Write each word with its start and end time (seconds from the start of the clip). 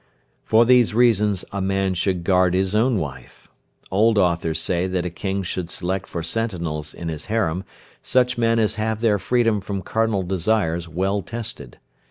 For 0.43 0.65
these 0.65 0.95
reasons 0.95 1.45
a 1.51 1.61
man 1.61 1.93
should 1.93 2.23
guard 2.23 2.55
his 2.55 2.73
own 2.73 2.97
wife. 2.97 3.47
Old 3.91 4.17
authors 4.17 4.59
say 4.59 4.87
that 4.87 5.05
a 5.05 5.11
King 5.11 5.43
should 5.43 5.69
select 5.69 6.07
for 6.07 6.23
sentinels 6.23 6.95
in 6.95 7.07
his 7.07 7.25
harem 7.25 7.63
such 8.01 8.35
men 8.35 8.57
as 8.57 8.73
have 8.81 9.01
their 9.01 9.19
freedom 9.19 9.61
from 9.61 9.83
carnal 9.83 10.23
desires 10.23 10.87
well 10.87 11.21
tested. 11.21 11.77